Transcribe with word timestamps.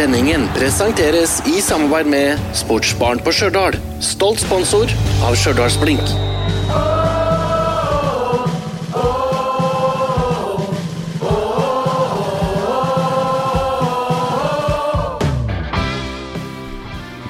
Sendingen 0.00 0.46
presenteres 0.56 1.34
i 1.44 1.58
samarbeid 1.60 2.06
med 2.08 2.44
Sportsbarn 2.56 3.18
på 3.20 3.34
Stjørdal. 3.36 3.74
Stolt 4.00 4.40
sponsor 4.40 4.88
av 5.28 5.34
Stjørdalsblink. 5.36 6.00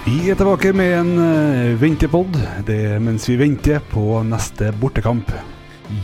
Vi 0.05 0.30
er 0.30 0.39
tilbake 0.39 0.71
med 0.71 0.95
en 1.00 1.12
uh, 1.18 1.75
ventepod. 1.82 2.39
Det 2.71 2.79
er 2.93 3.02
mens 3.02 3.27
vi 3.27 3.41
venter 3.43 3.82
på 3.91 4.23
neste 4.30 4.71
bortekamp. 4.79 5.34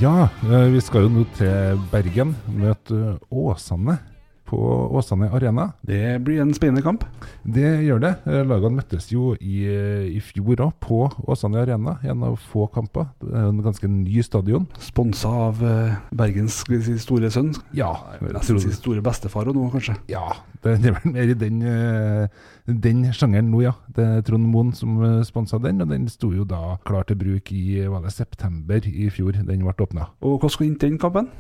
Ja, 0.03 0.33
eh, 0.43 0.67
vi 0.75 0.83
skal 0.83 1.07
jo 1.07 1.15
nå 1.15 1.29
til 1.39 1.79
Bergen, 1.95 2.35
møte 2.59 3.21
Åsane 3.31 4.01
på 4.47 4.59
Åsane 4.97 5.29
Arena. 5.35 5.73
Det 5.87 6.19
blir 6.25 6.41
en 6.43 6.55
spennende 6.57 6.83
kamp. 6.85 7.05
Det 7.43 7.67
gjør 7.87 8.03
det. 8.03 8.13
Eh, 8.27 8.43
Lagene 8.47 8.79
møttes 8.81 9.09
jo 9.13 9.35
i, 9.41 9.65
eh, 9.67 10.07
i 10.17 10.21
fjor 10.25 10.63
òg, 10.69 10.73
på 10.81 11.01
Åsane 11.27 11.61
Arena. 11.63 11.99
En 12.07 12.23
av 12.27 12.39
få 12.53 12.67
kamper. 12.73 13.09
Det 13.21 13.33
er 13.35 13.49
en 13.51 13.63
ganske 13.65 13.91
ny 13.91 14.23
stadion. 14.23 14.67
Sponsa 14.83 15.29
av 15.29 15.63
uh, 15.63 15.97
Bergens 16.15 16.63
si, 16.67 16.99
store 17.03 17.31
sønn. 17.31 17.55
Ja, 17.77 17.93
Nesten 18.21 18.57
tror- 18.57 18.63
si 18.65 18.73
store 18.77 19.03
bestefar 19.03 19.49
og 19.51 19.57
nå, 19.59 19.71
kanskje. 19.75 19.97
ja 20.09 20.29
det 20.67 20.77
det 20.83 20.91
er 20.91 20.97
vel 20.99 21.13
mer 21.15 21.31
i 21.33 21.37
den, 21.39 21.63
eh, 21.63 22.29
den 22.67 23.05
sjangeren 23.15 23.51
nå, 23.51 23.63
ja. 23.65 23.73
Det 23.95 24.05
er 24.05 24.25
Trond 24.27 24.47
Moen 24.51 24.73
som 24.77 24.99
uh, 25.01 25.23
sponsa 25.27 25.59
den, 25.63 25.81
og 25.83 25.91
den 25.91 26.09
sto 26.13 26.33
jo 26.35 26.45
da 26.49 26.77
klar 26.87 27.07
til 27.09 27.19
bruk 27.21 27.53
i 27.55 27.81
var 27.91 28.05
det 28.05 28.13
september 28.15 28.87
i 28.87 29.09
fjor. 29.11 29.39
Den 29.47 29.65
ble 29.65 29.87
åpna. 29.87 30.11
Og 30.27 30.43
hva 30.43 30.51
endte 30.67 30.89
den 30.89 30.99
kampen? 31.03 31.31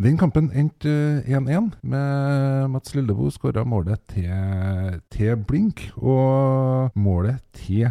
Den 0.00 0.18
kampen 0.20 0.50
endte 0.54 0.94
eh, 1.26 1.36
1-1, 1.36 1.72
med 1.82 2.70
Mats 2.72 2.94
Lillebo 2.96 3.30
skåra 3.30 3.66
målet 3.66 4.02
til, 4.14 4.98
til 5.10 5.36
Blink. 5.36 5.88
Og 5.96 6.90
målet 6.94 7.42
til 7.56 7.90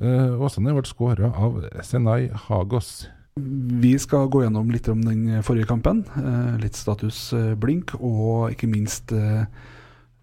uh, 0.00 0.36
Åsane 0.40 0.74
ble 0.76 0.84
skåra 0.88 1.32
av 1.36 1.62
Senai 1.86 2.28
Hagos. 2.48 3.08
Vi 3.80 3.92
skal 4.00 4.28
gå 4.28 4.42
gjennom 4.44 4.70
litt 4.72 4.88
om 4.90 5.02
den 5.04 5.42
forrige 5.46 5.68
kampen. 5.70 6.02
Uh, 6.16 6.56
litt 6.60 6.78
status 6.78 7.30
uh, 7.36 7.54
blink, 7.58 7.94
og 8.00 8.50
ikke 8.54 8.68
minst 8.70 9.14
eh, 9.14 9.44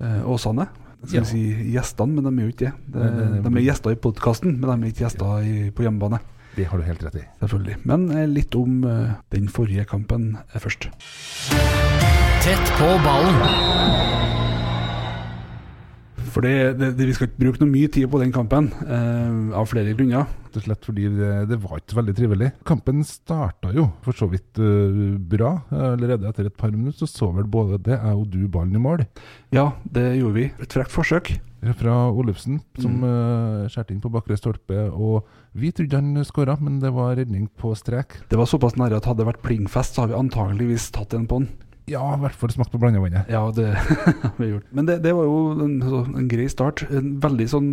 eh, 0.01 0.21
Åsane. 0.29 0.67
Skal 1.05 1.19
Ja. 1.19 1.23
si 1.29 1.41
gjestene, 1.73 2.15
men 2.15 2.23
de 2.25 2.41
er 2.41 2.47
jo 2.47 2.53
ikke 2.55 2.71
det. 2.73 2.73
De, 2.89 3.41
De 3.45 3.51
er 3.57 3.65
gjester 3.67 3.91
i 3.93 3.95
podkasten, 4.01 4.57
men 4.59 4.65
de 4.81 4.87
er 4.87 4.91
ikke 4.91 5.05
gjester 5.05 5.43
i, 5.45 5.69
på 5.71 5.83
hjemmebane. 5.85 6.19
Det 6.57 6.65
har 6.65 6.77
du 6.79 6.83
helt 6.87 7.03
rett 7.05 7.15
i. 7.21 7.25
Selvfølgelig. 7.43 7.75
Men 7.85 8.09
eh, 8.11 8.25
litt 8.27 8.55
om 8.57 8.83
eh, 8.83 9.11
den 9.29 9.47
forrige 9.47 9.85
kampen 9.85 10.37
først. 10.57 10.89
Tett 12.41 12.71
på 12.79 12.89
ballen. 13.05 13.37
For 16.37 16.45
det, 16.45 16.77
det, 16.77 16.91
Vi 17.01 17.13
skal 17.17 17.31
ikke 17.31 17.41
bruke 17.41 17.61
noe 17.63 17.71
mye 17.71 17.89
tid 17.89 18.05
på 18.13 18.19
den 18.21 18.29
kampen, 18.35 18.67
eh, 18.85 19.55
av 19.57 19.65
flere 19.71 19.95
grunner. 19.97 20.27
Rett 20.45 20.59
og 20.59 20.65
slett 20.67 20.85
fordi 20.85 21.07
det, 21.09 21.31
det 21.49 21.57
var 21.63 21.79
ikke 21.81 21.97
veldig 21.97 22.13
trivelig. 22.19 22.49
Kampen 22.67 23.01
starta 23.07 23.71
jo 23.73 23.87
for 24.05 24.13
så 24.13 24.27
vidt 24.29 24.61
uh, 24.61 25.17
bra. 25.17 25.55
Allerede 25.73 26.29
etter 26.29 26.51
et 26.51 26.57
par 26.57 26.69
minutter 26.69 27.01
så 27.01 27.09
så 27.09 27.31
vel 27.33 27.49
både 27.49 27.81
det, 27.81 27.97
jeg 27.97 28.21
og 28.21 28.29
du 28.29 28.43
ballen 28.53 28.77
i 28.77 28.83
mål. 28.83 29.07
Ja, 29.55 29.71
det 29.89 30.05
gjorde 30.19 30.37
vi. 30.37 30.47
Et 30.61 30.77
frekt 30.77 30.93
forsøk. 30.93 31.33
Fra 31.81 31.95
Olufsen, 32.13 32.61
som 32.77 32.99
Mm. 33.01 33.03
uh, 33.09 33.67
skjærte 33.73 33.95
inn 33.95 34.01
på 34.03 34.13
bakre 34.13 34.37
stolpe. 34.37 34.77
Og 34.93 35.25
vi 35.57 35.71
trodde 35.73 35.97
han 35.97 36.21
skåra, 36.23 36.53
men 36.61 36.77
det 36.79 36.93
var 36.93 37.17
redning 37.17 37.49
på 37.57 37.73
strek. 37.75 38.21
Det 38.29 38.37
var 38.37 38.45
såpass 38.45 38.77
nære 38.77 39.01
at 39.01 39.09
hadde 39.09 39.25
det 39.25 39.31
vært 39.33 39.41
plingfest, 39.41 39.97
så 39.97 40.05
har 40.05 40.13
vi 40.13 40.21
antageligvis 40.21 40.91
tatt 40.93 41.17
en 41.17 41.25
på 41.25 41.41
den. 41.41 41.49
Ja, 41.87 42.01
i 42.11 42.19
hvert 42.19 42.35
fall 42.35 42.51
smakt 42.51 42.73
på 42.73 42.79
blandevannet. 42.81 43.29
Ja, 43.31 43.45
det 43.55 43.69
har 43.77 44.33
vi 44.35 44.49
gjort. 44.49 44.65
Men 44.75 44.89
det, 44.89 44.97
det 45.05 45.13
var 45.15 45.23
jo 45.23 45.37
en, 45.63 45.77
så, 45.79 46.01
en 46.19 46.27
grei 46.27 46.47
start. 46.51 46.83
En 46.91 47.13
veldig 47.23 47.47
sånn 47.47 47.69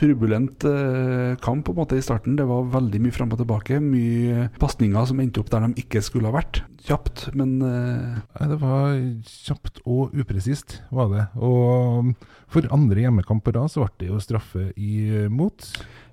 turbulent 0.00 0.64
eh, 0.64 1.34
kamp 1.44 1.66
på 1.66 1.74
en 1.74 1.80
måte 1.82 1.98
i 2.00 2.04
starten. 2.04 2.38
Det 2.40 2.46
var 2.48 2.70
veldig 2.72 3.02
mye 3.04 3.12
fram 3.12 3.34
og 3.36 3.42
tilbake. 3.42 3.82
Mye 3.84 4.48
pasninger 4.62 5.10
som 5.10 5.20
endte 5.20 5.44
opp 5.44 5.52
der 5.52 5.66
de 5.66 5.84
ikke 5.84 6.00
skulle 6.06 6.32
ha 6.32 6.38
vært. 6.38 6.62
Kjapt, 6.88 7.26
men 7.36 7.58
eh, 7.66 8.20
Det 8.48 8.60
var 8.64 8.96
kjapt 9.28 9.82
og 9.84 10.16
upresist, 10.16 10.80
var 10.88 11.12
det. 11.12 11.28
Og 11.36 12.14
for 12.50 12.72
andre 12.72 13.04
hjemmekamp 13.04 13.44
på 13.44 13.52
rad 13.58 13.68
så 13.72 13.84
ble 13.84 13.92
det 14.00 14.08
jo 14.08 14.24
straffe 14.24 14.70
imot. 14.80 15.68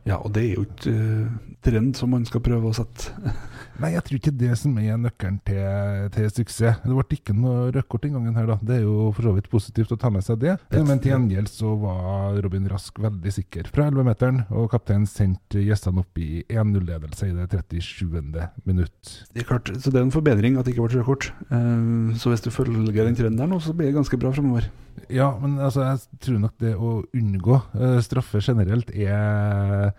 Ja, 0.08 0.18
og 0.24 0.34
det 0.36 0.44
er 0.46 0.56
jo 0.56 0.66
ikke 0.66 0.94
uh, 0.96 1.38
trend 1.68 1.96
som 2.00 2.12
man 2.14 2.26
skal 2.28 2.44
prøve 2.46 2.72
å 2.72 2.76
sette. 2.76 3.12
Nei, 3.82 3.92
jeg 3.94 4.04
tror 4.06 4.18
ikke 4.18 4.34
det 4.34 4.56
som 4.58 4.78
er 4.82 4.98
nøkkelen 4.98 5.38
til, 5.46 6.08
til 6.16 6.30
suksess. 6.34 6.80
Det 6.82 6.96
ble 6.96 7.18
ikke 7.18 7.36
noe 7.38 7.68
rødkort 7.76 8.08
den 8.08 8.16
gangen 8.16 8.40
her, 8.40 8.48
da. 8.50 8.56
Det 8.58 8.80
er 8.80 8.88
jo 8.88 9.12
for 9.14 9.28
så 9.28 9.34
vidt 9.36 9.50
positivt 9.52 9.94
å 9.94 10.00
ta 10.02 10.10
med 10.14 10.26
seg 10.26 10.40
det. 10.42 10.56
Men 10.74 11.02
til 11.04 11.14
gjengjeld 11.14 11.52
så 11.52 11.76
var 11.82 12.40
Robin 12.42 12.66
Rask 12.72 12.98
veldig 13.04 13.34
sikker 13.36 13.70
fra 13.74 13.92
11-meteren, 13.92 14.48
og 14.50 14.72
kapteinen 14.74 15.06
sendte 15.10 15.62
gjestene 15.62 16.02
opp 16.02 16.24
i 16.24 16.42
1-0-ledelse 16.48 17.30
i 17.30 17.36
det 17.38 17.62
37. 17.68 18.18
minutt. 18.66 19.14
Det 19.36 19.44
er 19.44 19.50
klart, 19.52 19.70
så 19.78 19.94
det 19.94 20.02
er 20.02 20.08
en 20.08 20.16
forbedring 20.16 20.58
at 20.58 20.66
det 20.66 20.74
ikke 20.74 20.88
ble 20.88 20.98
rødt 20.98 21.10
kort. 21.12 21.30
Eh, 21.52 22.18
så 22.18 22.34
hvis 22.34 22.48
du 22.48 22.50
følger 22.54 23.04
den 23.04 23.18
trenden 23.20 23.38
der 23.38 23.54
nå, 23.54 23.62
så 23.62 23.78
blir 23.78 23.92
det 23.92 24.00
ganske 24.00 24.18
bra 24.18 24.34
fremover. 24.34 24.72
Ja, 25.14 25.30
men 25.40 25.60
altså, 25.62 25.86
jeg 25.86 26.22
tror 26.26 26.40
nok 26.42 26.56
det 26.62 26.74
å 26.74 26.98
unngå 27.16 27.60
eh, 27.78 28.00
straffe 28.04 28.42
generelt 28.42 28.90
er 28.92 29.94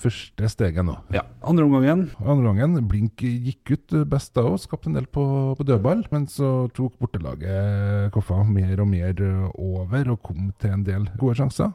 første 0.00 0.48
steget 0.48 0.84
nå. 0.86 0.94
Ja. 1.12 1.22
Andre 1.44 1.64
omgangen 1.66 2.06
Andre 2.24 2.48
omgangen, 2.50 2.86
Blink 2.88 3.20
gikk 3.20 3.74
ut 3.74 3.96
best 4.08 4.36
av 4.40 4.52
oss, 4.54 4.64
skapte 4.64 4.88
en 4.88 4.96
del 4.96 5.06
på, 5.12 5.24
på 5.58 5.66
dødball, 5.68 6.06
men 6.14 6.24
så 6.32 6.68
tok 6.76 6.94
bortelaget 7.02 8.10
Koffa 8.14 8.42
mer 8.48 8.80
og 8.80 8.88
mer 8.88 9.12
eh, 9.20 9.50
over 9.60 10.12
og 10.14 10.22
kom 10.24 10.48
til 10.62 10.72
en 10.78 10.84
del 10.86 11.04
gode 11.20 11.36
sjanser. 11.42 11.74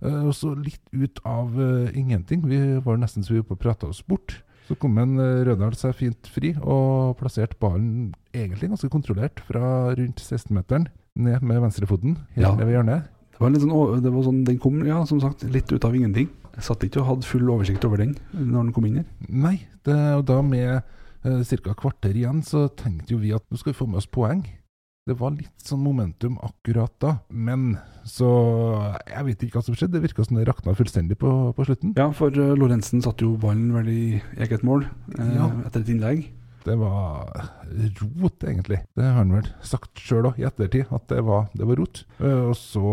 Eh, 0.00 0.22
Og 0.24 0.32
så 0.36 0.54
litt 0.56 0.80
ut 0.94 1.20
av 1.28 1.52
eh, 1.60 1.92
ingenting. 2.00 2.46
Vi 2.48 2.62
var 2.84 2.96
nesten 3.02 3.24
så 3.26 3.34
vi 3.36 3.42
oppe 3.44 3.58
og 3.58 3.60
å 3.60 3.90
oss 3.90 4.00
bort. 4.02 4.38
Så 4.64 4.78
kom 4.80 4.96
en 4.96 5.18
Rødahl 5.44 5.74
seg 5.76 5.92
fint 5.98 6.28
fri 6.32 6.54
og 6.64 7.18
plasserte 7.20 7.58
ballen 7.60 8.14
egentlig 8.32 8.70
ganske 8.72 8.88
kontrollert 8.88 9.42
fra 9.44 9.92
rundt 9.92 10.22
16-meteren 10.24 10.86
ned 11.20 11.44
med 11.44 11.60
venstrefoten 11.60 12.16
Ja. 12.40 12.54
ved 12.56 12.72
hjørnet. 12.72 13.10
Det 13.34 13.42
var 13.42 13.50
litt 13.52 13.60
sånn, 13.60 14.00
det 14.00 14.12
var 14.14 14.22
sånn, 14.24 14.44
Den 14.46 14.58
kom 14.62 14.80
ja, 14.86 15.02
som 15.04 15.20
sagt, 15.20 15.44
litt 15.44 15.68
ut 15.74 15.84
av 15.84 15.92
ingenting. 15.94 16.30
Jeg 16.54 16.66
satt 16.68 16.84
ikke 16.86 17.02
og 17.02 17.08
hadde 17.12 17.28
full 17.28 17.48
oversikt 17.50 17.84
over 17.86 18.02
den 18.02 18.16
når 18.32 18.68
den 18.68 18.74
kom 18.76 18.86
inn 18.88 19.00
her. 19.02 19.08
Nei, 19.28 19.56
det, 19.86 19.96
og 20.18 20.26
da 20.30 20.40
med 20.46 20.68
eh, 20.76 21.40
ca. 21.64 21.74
kvarter 21.78 22.14
igjen, 22.14 22.42
så 22.46 22.68
tenkte 22.78 23.16
jo 23.16 23.22
vi 23.22 23.32
at 23.34 23.44
nå 23.50 23.58
skal 23.60 23.72
vi 23.74 23.80
få 23.80 23.88
med 23.90 24.02
oss 24.02 24.10
poeng. 24.10 24.44
Det 25.04 25.18
var 25.20 25.34
litt 25.36 25.60
sånn 25.60 25.82
momentum 25.84 26.38
akkurat 26.40 26.94
da, 27.02 27.18
men 27.28 27.74
så 28.08 28.28
Jeg 29.08 29.24
vet 29.26 29.42
ikke 29.44 29.58
hva 29.58 29.64
som 29.66 29.76
skjedde. 29.76 29.98
Det 29.98 30.04
virka 30.06 30.24
som 30.24 30.38
det 30.38 30.46
rakna 30.48 30.72
fullstendig 30.76 31.18
på, 31.20 31.30
på 31.56 31.66
slutten. 31.66 31.92
Ja, 31.96 32.06
for 32.16 32.32
uh, 32.32 32.54
Lorentzen 32.56 33.04
satte 33.04 33.26
jo 33.26 33.34
ballen 33.40 33.70
vel 33.76 33.90
i 33.92 34.04
eget 34.40 34.64
mål 34.64 34.86
eh, 35.18 35.34
Ja. 35.36 35.50
etter 35.68 35.84
et 35.84 35.92
innlegg. 35.92 36.24
Det 36.64 36.78
var 36.80 37.28
rot, 38.00 38.44
egentlig. 38.48 38.78
Det 38.96 39.04
har 39.04 39.18
han 39.18 39.32
vel 39.36 39.48
sagt 39.64 40.00
sjøl 40.00 40.30
òg, 40.30 40.38
i 40.40 40.46
ettertid, 40.48 40.88
at 40.88 41.04
det 41.12 41.20
var, 41.24 41.50
det 41.52 41.68
var 41.68 41.80
rot. 41.80 42.04
Uh, 42.16 42.48
og 42.52 42.56
så 42.56 42.84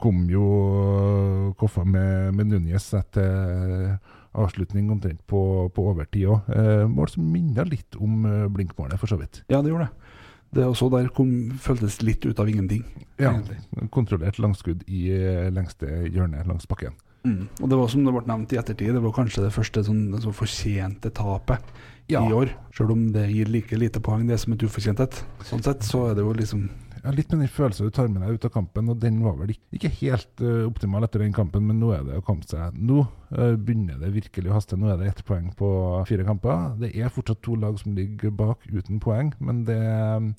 kom 0.00 0.24
jo 0.30 1.54
Koffa 1.58 1.84
med, 1.84 2.34
med 2.34 2.50
Núñez 2.52 2.90
etter 2.98 3.98
avslutning 4.34 4.88
omtrent 4.90 5.20
på, 5.30 5.40
på 5.70 5.84
overtid 5.92 6.26
òg. 6.32 6.48
Eh, 6.50 6.84
mål 6.90 7.12
som 7.12 7.26
minna 7.30 7.62
litt 7.68 7.94
om 8.02 8.24
eh, 8.26 8.46
blinkmålet, 8.50 8.98
for 8.98 9.10
så 9.12 9.18
vidt. 9.20 9.44
Ja, 9.46 9.60
det 9.62 9.70
gjorde 9.70 9.86
det. 9.86 10.10
Det 10.54 10.66
også 10.66 10.88
der 10.90 11.08
kom, 11.14 11.30
føltes 11.58 12.00
litt 12.02 12.22
ut 12.26 12.38
av 12.38 12.50
ingenting. 12.50 12.84
Ja, 13.18 13.32
egentlig. 13.32 13.58
kontrollert 13.94 14.38
langskudd 14.42 14.84
i 14.86 15.08
lengste 15.54 15.88
hjørne 16.10 16.44
langs 16.46 16.66
bakken. 16.70 16.94
Mm. 17.24 17.46
Og 17.62 17.70
det 17.70 17.78
var 17.80 17.88
som 17.88 18.04
det 18.04 18.12
ble 18.12 18.22
nevnt 18.28 18.52
i 18.52 18.58
ettertid, 18.60 18.92
det 18.94 19.00
var 19.02 19.14
kanskje 19.16 19.46
det 19.46 19.52
første 19.54 19.82
sånn, 19.86 20.02
så 20.20 20.34
fortjente 20.34 21.10
tapet 21.14 21.64
Ja. 22.12 22.20
i 22.20 22.34
år. 22.36 22.50
Selv 22.76 22.92
om 22.92 23.06
det 23.14 23.30
gir 23.32 23.48
like 23.48 23.78
lite 23.80 24.00
poeng 24.04 24.26
det 24.28 24.36
som 24.42 24.52
et 24.52 24.62
ufortjent 24.62 25.00
et. 25.00 25.22
Sånn 25.48 25.62
sett 25.64 25.82
så 25.86 26.10
er 26.10 26.18
det 26.18 26.22
jo 26.26 26.34
liksom 26.36 26.68
Ja, 27.04 27.12
litt 27.12 27.28
med 27.34 27.42
den 27.42 27.52
følelsen 27.52 27.84
du 27.84 27.92
tar 27.92 28.06
med 28.08 28.22
deg 28.24 28.38
ut 28.38 28.46
av 28.48 28.52
kampen, 28.54 28.88
og 28.88 29.00
den 29.02 29.18
var 29.20 29.34
vel 29.36 29.50
ikke, 29.52 29.90
helt 30.00 30.40
uh, 30.40 30.64
optimal 30.64 31.04
etter 31.04 31.20
den 31.20 31.34
kampen, 31.36 31.66
men 31.68 31.76
nå 31.76 31.90
er 31.92 32.06
det 32.06 32.16
å 32.16 32.24
komme 32.24 32.46
seg 32.48 32.78
Nå 32.80 33.02
uh, 33.04 33.56
begynner 33.60 33.98
det 34.00 34.14
virkelig 34.14 34.48
å 34.48 34.54
haste. 34.56 34.78
Nå 34.80 34.88
er 34.88 34.96
det 35.02 35.10
ett 35.10 35.20
poeng 35.28 35.50
på 35.58 35.68
fire 36.08 36.24
kamper. 36.24 36.78
Det 36.80 36.94
er 36.96 37.12
fortsatt 37.12 37.42
to 37.44 37.58
lag 37.60 37.76
som 37.80 37.92
ligger 37.98 38.32
bak 38.32 38.64
uten 38.72 39.02
poeng, 39.04 39.34
men 39.44 39.66
det 39.68 39.76
um, 39.84 40.30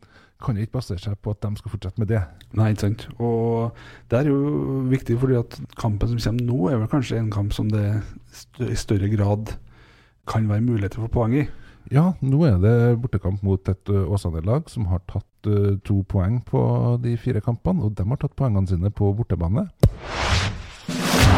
kan 0.41 0.57
ikke 0.57 0.79
basere 0.79 1.03
seg 1.03 1.19
på 1.21 1.35
at 1.35 1.45
de 1.45 1.53
skal 1.62 1.75
fortsette 1.75 2.01
med 2.01 2.09
det. 2.09 2.23
Nei, 2.57 2.71
ikke 2.73 2.88
sant. 2.88 3.06
Og 3.21 3.77
det 4.09 4.23
er 4.23 4.31
jo 4.31 4.81
viktig, 4.89 5.19
fordi 5.21 5.38
at 5.44 5.59
kampen 5.77 6.15
som 6.15 6.23
kommer 6.31 6.50
nå, 6.50 6.57
er 6.71 6.81
vel 6.81 6.91
kanskje 6.91 7.21
en 7.21 7.29
kamp 7.33 7.53
som 7.53 7.69
det 7.69 7.85
i 8.65 8.79
større 8.79 9.11
grad 9.13 9.53
kan 10.25 10.50
være 10.50 10.65
muligheter 10.65 11.06
for 11.06 11.13
poeng 11.13 11.38
i. 11.44 11.45
Ja, 11.93 12.13
nå 12.25 12.39
er 12.47 12.55
det 12.63 12.75
bortekamp 13.03 13.43
mot 13.45 13.69
et 13.69 13.89
Åsane-lag 13.89 14.69
som 14.73 14.87
har 14.89 15.03
tatt 15.09 15.25
to 15.85 15.99
poeng 16.09 16.39
på 16.47 16.59
de 17.03 17.13
fire 17.21 17.41
kampene, 17.45 17.85
og 17.85 17.93
de 17.97 18.05
har 18.09 18.17
tatt 18.17 18.33
poengene 18.39 18.65
sine 18.71 18.89
på 18.89 19.11
bortebane. 19.13 19.67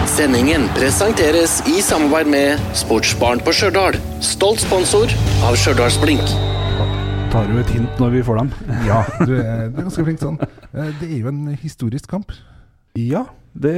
Sendingen 0.08 0.70
presenteres 0.78 1.60
i 1.68 1.82
samarbeid 1.84 2.30
med 2.32 2.62
Sportsbarn 2.80 3.42
på 3.44 3.52
Stjørdal. 3.54 3.98
Stolt 4.24 4.64
sponsor 4.64 5.12
av 5.46 5.58
Stjørdalsblink. 5.60 6.24
Tar 7.34 7.50
jo 7.52 7.60
et 7.60 7.74
hint 7.76 8.00
når 8.00 8.16
vi 8.16 8.24
får 8.24 8.40
dem. 8.40 8.54
Ja, 8.88 9.02
du 9.28 9.34
er, 9.36 9.68
du 9.68 9.82
er 9.82 9.90
ganske 9.90 10.06
flink 10.08 10.24
sånn. 10.24 10.40
Eh, 10.72 10.94
Det 11.02 11.10
er 11.12 11.18
jo 11.20 11.34
en 11.34 11.44
historisk 11.60 12.08
kamp. 12.16 12.32
Ja, 12.98 13.26
det 13.54 13.76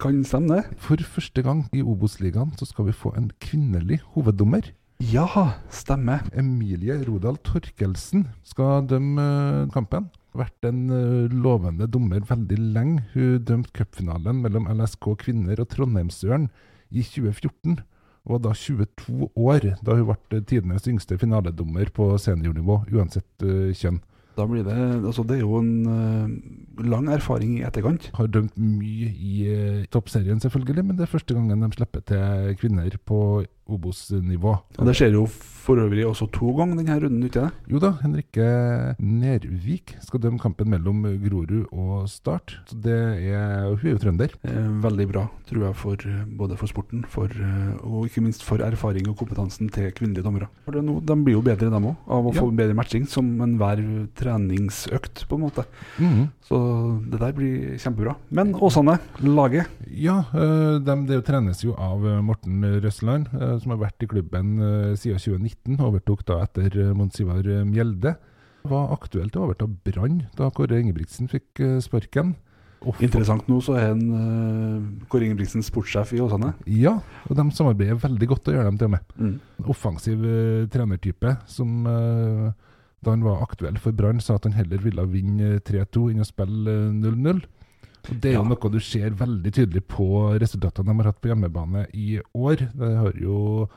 kan 0.00 0.22
stemme, 0.26 0.60
det. 0.62 0.78
For 0.78 1.02
første 1.02 1.42
gang 1.44 1.66
i 1.74 1.82
Obos-ligaen 1.82 2.54
så 2.58 2.70
skal 2.70 2.86
vi 2.88 2.94
få 2.96 3.12
en 3.18 3.28
kvinnelig 3.42 3.98
hoveddommer. 4.14 4.70
Ja, 5.12 5.26
stemmer. 5.68 6.22
Emilie 6.32 6.94
Rodal 7.04 7.36
Torkelsen 7.44 8.28
skal 8.46 8.86
dømme 8.88 9.24
eh, 9.24 9.72
kampen. 9.74 10.06
Vært 10.38 10.64
en 10.68 10.86
eh, 10.94 11.34
lovende 11.34 11.88
dommer 11.90 12.22
veldig 12.24 12.58
lenge. 12.76 13.02
Hun 13.12 13.42
dømte 13.44 13.74
cupfinalen 13.74 14.40
mellom 14.44 14.70
LSK 14.70 15.10
kvinner 15.20 15.60
og 15.60 15.68
Trondheimsøren 15.74 16.46
i 16.88 17.02
2014. 17.02 17.82
Hun 18.24 18.32
var 18.32 18.42
da 18.46 18.54
22 18.56 19.28
år 19.34 19.68
da 19.84 19.98
hun 19.98 20.08
ble 20.14 20.40
tidenes 20.46 20.88
yngste 20.88 21.18
finaledommer 21.20 21.90
på 21.92 22.08
seniornivå, 22.24 22.80
uansett 22.94 23.44
eh, 23.44 23.74
kjønn. 23.76 24.00
Da 24.34 24.46
blir 24.50 24.64
det 24.66 24.74
Altså, 25.04 25.22
det 25.22 25.38
er 25.38 25.44
jo 25.44 25.60
en 25.60 25.86
eh, 25.86 26.86
lang 26.90 27.08
erfaring 27.12 27.58
i 27.58 27.64
etterkant. 27.66 28.10
Har 28.16 28.26
dømt 28.26 28.56
mye 28.58 29.10
i 29.12 29.34
eh, 29.46 29.84
toppserien, 29.94 30.40
selvfølgelig, 30.42 30.84
men 30.84 30.98
det 30.98 31.06
er 31.06 31.12
første 31.12 31.34
gangen 31.36 31.62
de 31.62 31.70
slipper 31.76 32.02
til 32.08 32.56
kvinner 32.58 32.98
på 33.06 33.18
Obos-nivå. 33.68 34.58
Og 34.78 34.86
det 34.86 34.94
skjer 34.98 35.12
jo 35.16 35.26
for 35.64 35.80
øvrig 35.80 36.04
også 36.04 36.26
to 36.28 36.50
ganger 36.52 36.76
denne 36.76 36.98
runden, 37.00 37.22
ikke 37.24 37.40
det? 37.46 37.52
Jo 37.72 37.78
da, 37.80 37.94
Henrikke 38.02 38.48
Nervik 39.00 39.94
skal 40.04 40.20
dømme 40.20 40.38
kampen 40.42 40.68
mellom 40.68 40.98
Grorud 41.22 41.70
og 41.72 42.04
Start. 42.12 42.58
Så 42.68 42.76
det 42.84 42.92
er, 43.30 43.70
Hun 43.72 43.86
er 43.88 43.94
jo 43.94 44.02
trønder. 44.02 44.34
Eh, 44.44 44.68
Veldig 44.84 45.06
bra, 45.08 45.22
tror 45.48 45.64
jeg, 45.64 45.74
for, 45.80 45.96
eh, 46.04 46.24
både 46.36 46.58
for 46.60 46.68
sporten 46.68 47.04
for, 47.08 47.32
eh, 47.32 47.72
og 47.80 48.04
ikke 48.10 48.20
minst 48.26 48.44
for 48.44 48.60
erfaring 48.60 49.08
og 49.08 49.16
kompetansen 49.16 49.70
til 49.72 49.88
kvinnelige 49.96 50.24
dommere. 50.26 50.48
For 50.66 50.72
det 50.76 50.84
no, 50.84 50.98
de 51.00 51.16
blir 51.24 51.38
jo 51.38 51.42
bedre, 51.42 51.70
dem 51.72 51.88
òg, 51.88 51.96
av 52.08 52.24
å 52.28 52.34
Ja. 52.34 52.40
få 52.42 52.50
bedre 52.54 52.74
matching 52.76 53.06
som 53.08 53.24
enhver 53.40 53.80
treningsøkt, 54.14 55.24
på 55.28 55.36
en 55.36 55.40
måte. 55.48 55.64
Mhm. 55.98 56.28
Så 56.44 57.00
det 57.10 57.18
der 57.20 57.32
blir 57.32 57.78
kjempebra. 57.80 58.16
Men 58.30 58.52
Åsane, 58.54 58.98
laget. 59.22 59.66
Ja, 59.90 60.22
de, 60.78 61.06
det 61.06 61.24
trenes 61.24 61.62
jo 61.64 61.72
av 61.78 62.04
eh, 62.04 62.20
Morten 62.20 62.60
Røsland, 62.82 63.28
eh, 63.32 63.53
som 63.62 63.74
har 63.74 63.82
vært 63.82 64.04
i 64.04 64.08
klubben 64.10 64.54
eh, 64.58 64.94
siden 65.00 65.20
2019. 65.20 65.80
Overtok 65.84 66.24
da 66.28 66.40
etter 66.44 66.94
Monsivar 66.96 67.44
eh, 67.44 67.64
Mjelde. 67.68 68.16
Var 68.68 68.94
aktuelt 68.94 69.36
å 69.36 69.44
overta 69.46 69.68
Brann 69.68 70.24
da 70.38 70.48
Kåre 70.54 70.80
Ingebrigtsen 70.80 71.30
fikk 71.32 71.62
eh, 71.64 71.78
sparken. 71.84 72.34
Off. 72.84 72.98
Interessant 73.00 73.46
nå, 73.48 73.62
så 73.64 73.78
er 73.80 73.86
han 73.94 74.00
uh, 74.12 75.06
Kåre 75.08 75.24
Ingebrigtsen 75.24 75.64
sportssjef 75.64 76.10
i 76.12 76.20
Åsane. 76.20 76.50
Ja, 76.68 76.98
og 77.30 77.38
de 77.38 77.46
samarbeider 77.56 77.96
veldig 77.96 78.28
godt, 78.28 78.50
å 78.50 78.56
gjøre 78.58 78.68
dem 78.68 78.76
til 78.76 78.90
og 78.90 78.92
med. 78.92 79.14
Mm. 79.16 79.70
offensiv 79.72 80.26
uh, 80.28 80.66
trenertype 80.68 81.32
som 81.48 81.88
uh, 81.88 82.50
da 83.04 83.12
han 83.12 83.24
var 83.24 83.42
aktuell 83.44 83.76
for 83.80 83.96
Brann, 83.96 84.20
sa 84.22 84.38
at 84.38 84.48
han 84.48 84.56
heller 84.56 84.80
ville 84.82 85.04
vinne 85.10 85.58
3-2 85.66 86.08
enn 86.12 86.24
å 86.24 86.28
spille 86.28 86.72
eh, 86.72 86.94
0-0. 86.96 87.44
Og 88.10 88.20
Det 88.20 88.30
er 88.30 88.34
jo 88.38 88.42
Ja. 88.42 88.48
noe 88.48 88.70
du 88.70 88.78
ser 88.80 89.10
veldig 89.10 89.52
tydelig 89.52 89.82
på 89.88 90.38
resultatene 90.40 90.86
de 90.92 90.96
har 91.02 91.12
hatt 91.12 91.20
på 91.20 91.28
hjemmebane 91.32 91.86
i 91.94 92.20
år. 92.34 92.56
Det 92.74 92.96
har 92.98 93.12
jo 93.20 93.68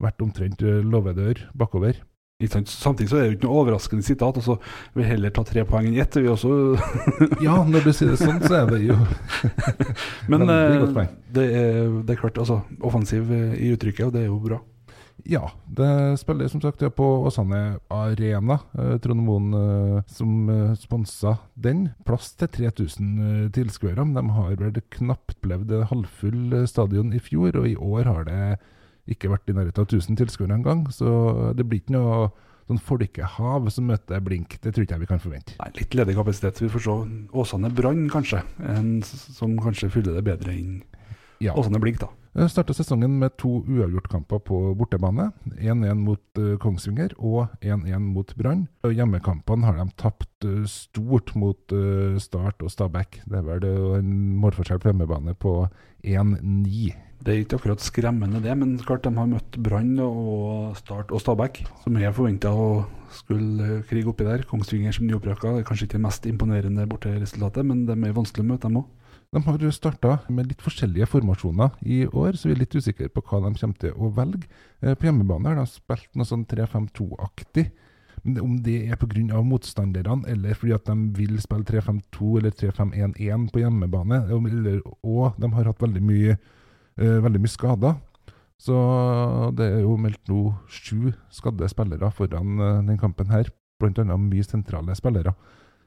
vært 0.00 0.20
omtrent 0.24 0.62
eh, 0.62 0.82
låvedør 0.84 1.46
bakover. 1.56 1.94
Samtidig 2.40 3.10
så 3.10 3.18
er 3.18 3.20
det 3.20 3.30
jo 3.30 3.36
ikke 3.36 3.44
noe 3.48 3.58
overraskende 3.60 4.02
sitat. 4.02 4.36
Altså, 4.40 4.54
vi 4.96 5.02
heller 5.04 5.28
ta 5.30 5.42
tre 5.44 5.60
poeng 5.68 5.86
enn 5.90 5.98
ett. 6.00 6.14
Vi 6.16 6.24
også 6.32 6.78
Ja, 7.44 7.58
når 7.68 7.84
du 7.84 7.92
sier 7.92 8.08
det 8.14 8.18
sånn, 8.22 8.40
så 8.40 8.62
er 8.62 8.70
det 8.70 8.78
jo 8.86 8.96
Men 10.30 10.46
Veldig 10.46 10.88
eh, 10.88 10.94
poeng. 10.94 11.10
det 11.36 11.44
er, 11.52 11.90
det 12.02 12.14
er 12.16 12.20
klart, 12.22 12.38
altså, 12.40 12.62
offensiv 12.80 13.28
eh, 13.30 13.52
i 13.60 13.72
uttrykket, 13.74 14.06
og 14.06 14.12
det 14.16 14.22
er 14.22 14.30
jo 14.30 14.38
bra. 14.40 14.60
Ja, 15.28 15.50
det 15.66 16.18
spiller 16.20 16.48
som 16.48 16.60
sagt 16.62 16.82
på 16.96 17.06
Åsane 17.26 17.78
Arena. 17.92 18.58
Eh, 18.78 18.96
Trond 19.02 19.22
Moen 19.26 19.52
eh, 19.54 20.02
som 20.06 20.48
eh, 20.48 20.74
sponsa 20.80 21.36
den. 21.54 21.88
Plass 22.06 22.32
til 22.40 22.48
3000 22.48 23.08
eh, 23.20 23.48
tilskuere. 23.54 24.04
De 24.14 24.24
har 24.36 24.54
vel 24.60 24.80
knapt 24.96 25.44
levd 25.46 25.72
halvfull 25.90 26.60
stadion 26.70 27.12
i 27.16 27.20
fjor, 27.22 27.56
og 27.60 27.68
i 27.68 27.76
år 27.76 28.08
har 28.10 28.28
det 28.28 28.42
ikke 29.10 29.30
vært 29.32 29.50
i 29.50 29.56
nærheten 29.56 29.82
av 29.82 29.88
1000 29.90 30.20
tilskuere 30.20 30.54
engang. 30.54 30.86
Så 30.94 31.52
det 31.58 31.66
blir 31.66 31.82
ikke 31.82 31.96
noe 31.96 32.30
sånn 32.70 32.78
folkehav 32.86 33.66
som 33.74 33.88
møter 33.90 34.22
Blink. 34.22 34.56
Det 34.62 34.70
tror 34.72 34.84
ikke 34.86 34.94
jeg 34.94 35.02
vi 35.02 35.10
kan 35.10 35.22
forvente. 35.22 35.56
Nei, 35.58 35.72
litt 35.80 35.96
ledig 35.98 36.14
kapasitet. 36.14 36.60
Vi 36.62 36.70
får 36.70 36.84
se. 36.86 36.96
Åsane 37.42 37.72
Brann, 37.74 38.04
kanskje. 38.12 38.44
En 38.70 39.00
som 39.02 39.56
kanskje 39.58 39.90
fyller 39.90 40.20
det 40.20 40.26
bedre 40.28 40.54
enn 40.54 40.80
Ja. 41.42 41.54
Åsane 41.58 41.80
Blink, 41.82 41.98
da. 42.02 42.10
Starta 42.30 42.74
sesongen 42.76 43.16
med 43.18 43.34
to 43.42 43.56
uavgjortkamper 43.66 44.38
på 44.46 44.58
bortebane. 44.78 45.32
1-1 45.58 45.98
mot 45.98 46.38
eh, 46.38 46.54
Kongsvinger 46.62 47.16
og 47.18 47.48
1-1 47.58 48.04
mot 48.04 48.30
Brann. 48.38 48.68
Og 48.86 48.94
Hjemmekampene 48.94 49.66
har 49.66 49.80
de 49.80 49.88
tapt 49.98 50.46
eh, 50.46 50.62
stort 50.70 51.34
mot 51.34 51.74
eh, 51.74 52.20
Start 52.22 52.62
og 52.62 52.70
Stabæk. 52.70 53.24
Det 53.26 53.40
er 53.40 53.46
vel 53.48 53.66
eh, 53.66 53.98
en 53.98 54.14
målforskjell 54.44 54.78
på 54.78 54.92
hjemmebane 54.92 55.34
på 55.42 55.56
1-9. 56.06 56.92
Det 57.20 57.34
er 57.34 57.42
ikke 57.42 57.58
akkurat 57.58 57.82
skremmende, 57.84 58.38
det, 58.40 58.54
men 58.56 58.78
klart 58.80 59.04
de 59.04 59.10
har 59.12 59.26
møtt 59.28 59.58
Brann 59.60 59.98
og 60.00 60.78
Start 60.78 61.10
og 61.12 61.20
Stabæk, 61.20 61.64
som 61.82 61.98
jeg 62.00 62.14
forventa 62.16 62.54
å 62.54 62.86
skulle 63.12 63.66
eh, 63.80 63.82
krige 63.90 64.14
oppi 64.14 64.24
der. 64.24 64.46
Kongsvinger 64.48 64.94
som 64.94 65.10
nyopprykka 65.10 65.58
er 65.58 65.66
kanskje 65.66 65.88
ikke 65.88 65.98
det 65.98 66.06
mest 66.06 66.30
imponerende 66.30 66.86
borteresultatet, 66.88 67.66
men 67.66 67.84
de 67.90 67.98
er 67.98 68.16
vanskelig 68.16 68.46
å 68.46 68.50
møte, 68.54 68.70
dem 68.70 68.80
òg. 68.84 68.88
De 69.30 69.42
har 69.44 69.62
starta 69.70 70.16
med 70.28 70.48
litt 70.50 70.62
forskjellige 70.64 71.06
formasjoner 71.06 71.76
i 71.86 72.02
år, 72.06 72.34
så 72.34 72.48
vi 72.48 72.56
er 72.56 72.62
litt 72.64 72.74
usikre 72.74 73.08
på 73.12 73.22
hva 73.22 73.38
de 73.44 73.52
kommer 73.60 73.78
til 73.78 73.94
å 73.94 74.10
velge. 74.14 74.48
Eh, 74.82 74.94
På 74.94 75.06
hjemmebane 75.06 75.52
har 75.52 75.60
de 75.60 75.66
spilt 75.70 76.10
noe 76.18 76.26
sånn 76.26 76.46
3-5-2-aktig. 76.50 77.70
Men 78.24 78.40
Om 78.42 78.56
det 78.62 78.90
er 78.90 78.96
pga. 78.96 79.42
motstanderne, 79.42 80.26
eller 80.28 80.54
fordi 80.54 80.74
at 80.74 80.84
de 80.84 80.96
vil 81.16 81.38
spille 81.40 81.64
3-5-2 81.64 82.38
eller 82.38 82.50
3-5-1-1 82.50 83.50
på 83.52 83.62
hjemmebane, 83.62 84.26
eller, 84.28 84.82
og 85.02 85.38
de 85.38 85.52
har 85.52 85.64
hatt 85.64 85.80
veldig 85.80 86.02
mye, 86.02 86.38
eh, 86.98 87.20
veldig 87.22 87.40
mye 87.40 87.56
skader. 87.56 87.94
Så 88.60 88.76
det 89.56 89.70
er 89.72 89.80
jo 89.86 89.96
meldt 89.96 90.28
nå 90.28 90.54
sju 90.68 91.14
skadde 91.32 91.68
spillere 91.68 92.10
foran 92.12 92.58
eh, 92.60 92.82
den 92.82 92.98
kampen 92.98 93.30
her, 93.30 93.48
bl.a. 93.80 94.16
mye 94.16 94.44
sentrale 94.44 94.94
spillere. 94.98 95.32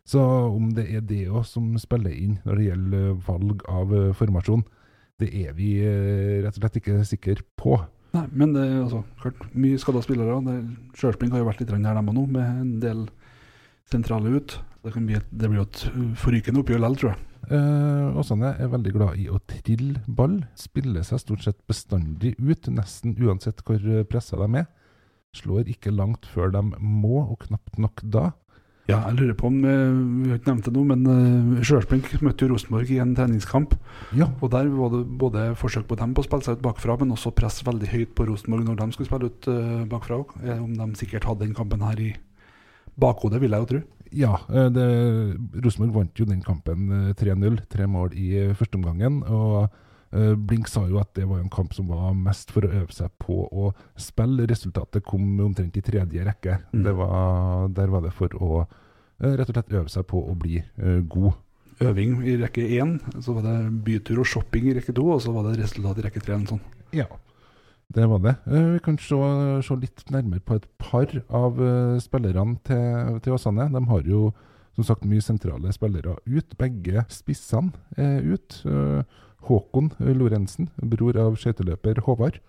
Så 0.08 0.22
om 0.52 0.72
det 0.76 0.90
er 0.92 1.04
det 1.08 1.26
òg 1.32 1.46
som 1.48 1.72
spiller 1.80 2.12
inn 2.12 2.40
når 2.44 2.60
det 2.60 2.70
gjelder 2.70 3.04
eh, 3.10 3.20
valg 3.28 3.64
av 3.72 3.94
eh, 3.96 4.10
formasjon, 4.18 4.66
det 5.22 5.30
er 5.46 5.54
vi 5.56 5.78
eh, 5.80 6.42
rett 6.44 6.58
og 6.58 6.64
slett 6.64 6.80
ikke 6.82 6.98
sikre 7.08 7.46
på. 7.60 7.78
Nei, 8.14 8.28
men 8.36 8.54
det 8.54 8.66
er 8.68 8.82
altså 8.84 9.02
klart 9.22 9.46
mye 9.58 9.80
skada 9.82 10.04
spillere. 10.06 10.36
Sjølspring 11.00 11.32
har 11.34 11.42
jo 11.42 11.48
vært 11.48 11.64
litt 11.64 11.72
her, 11.74 11.82
dem 11.82 12.12
òg 12.12 12.18
nå, 12.18 12.26
med 12.36 12.50
en 12.62 12.74
del 12.84 13.06
sentrale 13.90 14.36
ut. 14.36 14.58
Det, 14.84 14.92
kan 14.94 15.08
bli 15.08 15.18
et, 15.18 15.30
det 15.32 15.50
blir 15.50 15.64
jo 15.64 15.66
et 15.66 15.86
uh, 15.96 16.02
forrykende 16.20 16.62
oppgjør 16.62 16.84
likevel, 16.84 17.00
tror 17.00 17.14
jeg. 17.14 17.24
Eh, 17.44 18.18
Åsane 18.20 18.54
er 18.62 18.70
veldig 18.72 18.92
glad 18.96 19.20
i 19.20 19.26
å 19.32 19.40
trille 19.50 20.04
ball. 20.06 20.38
Spiller 20.60 21.08
seg 21.08 21.24
stort 21.24 21.48
sett 21.48 21.60
bestandig 21.70 22.36
ut, 22.38 22.70
nesten 22.72 23.16
uansett 23.18 23.64
hvor 23.66 23.82
pressa 24.12 24.40
de 24.44 24.62
er. 24.62 24.70
Slår 25.34 25.72
ikke 25.74 25.96
langt 25.96 26.28
før 26.30 26.54
de 26.54 26.62
må, 26.78 27.24
og 27.24 27.48
knapt 27.48 27.80
nok 27.82 28.04
da. 28.14 28.30
Ja, 28.90 28.98
jeg 29.08 29.16
lurer 29.16 29.36
på 29.40 29.48
om 29.48 29.62
eh, 29.64 29.94
Vi 30.26 30.32
har 30.34 30.40
ikke 30.42 30.50
nevnt 30.52 30.66
det 30.68 30.74
nå, 30.76 30.82
men 30.90 31.06
uh, 31.08 32.24
møtte 32.26 32.44
jo 32.44 32.50
Rosenborg 32.52 32.90
i 32.92 33.00
en 33.00 33.14
treningskamp. 33.16 33.78
Ja, 34.12 34.28
Og 34.42 34.52
der 34.52 34.68
var 34.68 34.92
det 34.92 35.06
både 35.08 35.46
forsøk 35.56 35.88
på 35.88 35.96
dem 36.00 36.12
på 36.14 36.24
å 36.24 36.28
spille 36.28 36.44
seg 36.44 36.60
ut 36.60 36.66
bakfra, 36.66 36.98
men 37.00 37.16
også 37.16 37.32
press 37.32 37.62
veldig 37.64 37.88
høyt 37.94 38.12
på 38.18 38.28
Rosenborg 38.28 38.68
når 38.68 38.82
de 38.82 38.90
skulle 38.92 39.08
spille 39.08 39.32
ut 39.32 39.48
eh, 39.48 39.86
bakfra. 39.88 40.20
Eh, 40.44 40.60
om 40.60 40.76
de 40.76 40.90
sikkert 41.00 41.30
hadde 41.30 41.46
den 41.46 41.56
kampen 41.56 41.86
her 41.86 42.00
i 42.00 42.12
bakhodet, 43.00 43.40
vil 43.42 43.56
jeg 43.56 43.64
jo 43.64 43.70
tro. 43.72 43.82
ja 44.14 44.34
eh, 44.52 44.68
det, 44.70 44.90
Rosenborg 45.64 45.96
vant 45.96 46.20
jo 46.20 46.28
den 46.28 46.44
kampen 46.44 46.92
eh, 46.92 47.16
3-0, 47.16 47.64
tre 47.72 47.88
mål 47.88 48.14
i 48.20 48.34
eh, 48.42 48.54
første 48.58 48.82
omgangen. 48.82 49.24
og 49.24 49.64
eh, 49.64 49.80
Blink 50.38 50.70
sa 50.70 50.84
jo 50.86 51.00
at 51.02 51.14
det 51.18 51.26
var 51.26 51.40
en 51.42 51.50
kamp 51.50 51.74
som 51.74 51.88
var 51.90 52.14
mest 52.14 52.52
for 52.54 52.66
å 52.68 52.72
øve 52.84 52.94
seg 52.94 53.10
på 53.22 53.48
å 53.50 53.72
spille. 54.00 54.46
Resultatet 54.50 55.06
kom 55.08 55.40
omtrent 55.42 55.78
i 55.80 55.84
tredje 55.86 56.26
rekke. 56.28 56.60
Mm. 56.74 56.84
Det 56.86 56.94
var, 57.00 57.72
der 57.74 57.94
var 57.94 58.06
det 58.06 58.14
for 58.14 58.36
å 58.38 58.52
eh, 58.62 59.34
rett 59.34 59.50
og 59.50 59.56
slett 59.56 59.74
øve 59.74 59.90
seg 59.90 60.06
på 60.10 60.22
å 60.22 60.36
bli 60.38 60.62
uh, 60.62 61.02
god. 61.02 61.34
Øving 61.84 62.20
i 62.30 62.38
rekke 62.38 62.68
én, 62.78 63.00
så 63.18 63.34
var 63.34 63.48
det 63.48 63.58
bytur 63.86 64.22
og 64.22 64.30
shopping 64.30 64.70
i 64.70 64.78
rekke 64.78 64.94
to, 64.94 65.08
og 65.16 65.24
så 65.26 65.34
var 65.34 65.50
det 65.50 65.58
resultat 65.64 66.00
i 66.00 66.06
rekke 66.06 66.22
tre. 66.22 66.38
Sånn. 66.48 66.62
Ja, 66.94 67.10
det 67.94 68.06
var 68.10 68.22
det. 68.22 68.36
Eh, 68.46 68.70
Vi 68.78 68.86
kan 68.86 69.02
se, 69.02 69.18
se 69.66 69.82
litt 69.82 70.06
nærmere 70.14 70.46
på 70.46 70.62
et 70.62 70.70
par 70.78 71.10
av 71.34 71.58
eh, 71.62 72.00
spillerne 72.02 72.60
til, 72.70 73.20
til 73.26 73.36
Åsane. 73.36 73.72
De 73.74 73.82
har 73.90 74.10
jo 74.10 74.28
som 74.74 74.86
sagt 74.88 75.06
mye 75.06 75.22
sentrale 75.22 75.74
spillere 75.74 76.16
ut. 76.26 76.56
Begge 76.58 77.04
spissene 77.14 77.74
er 77.98 78.24
ut. 78.26 78.62
Håkon 79.48 79.92
Lorentzen, 80.00 80.70
bror 80.78 81.18
av 81.20 81.36
skøyteløper 81.40 82.04
Håvard, 82.06 82.40